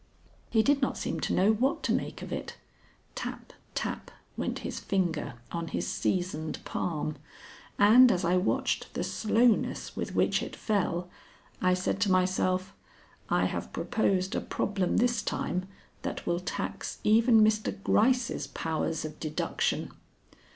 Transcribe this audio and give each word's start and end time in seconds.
He 0.49 0.63
did 0.63 0.81
not 0.81 0.97
seem 0.97 1.19
to 1.19 1.33
know 1.35 1.51
what 1.51 1.83
to 1.83 1.91
make 1.93 2.23
of 2.23 2.33
it. 2.33 2.57
Tap, 3.13 3.53
tap 3.75 4.09
went 4.35 4.57
his 4.65 4.79
finger 4.79 5.35
on 5.51 5.67
his 5.67 5.85
seasoned 5.85 6.57
palm, 6.65 7.17
and 7.77 8.11
as 8.11 8.25
I 8.25 8.35
watched 8.35 8.95
the 8.95 9.03
slowness 9.03 9.95
with 9.95 10.15
which 10.15 10.41
it 10.41 10.55
fell, 10.55 11.07
I 11.61 11.75
said 11.75 11.99
to 12.01 12.11
myself, 12.11 12.73
"I 13.29 13.45
have 13.45 13.71
proposed 13.71 14.33
a 14.33 14.41
problem 14.41 14.97
this 14.97 15.21
time 15.21 15.67
that 16.01 16.25
will 16.25 16.39
tax 16.39 16.97
even 17.03 17.41
Mr. 17.43 17.71
Gryce's 17.83 18.47
powers 18.47 19.05
of 19.05 19.19
deduction." 19.19 19.91